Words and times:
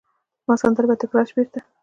زما 0.43 0.55
سندره 0.61 0.85
به 0.89 0.95
تکرار 1.01 1.25
شي 1.27 1.33
بیرته 1.35 1.59